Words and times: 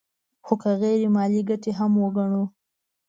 خو 0.45 0.53
که 0.61 0.71
غیر 0.81 1.01
مالي 1.15 1.41
ګټې 1.49 1.71
هم 1.79 1.91
وګڼو 2.03 2.43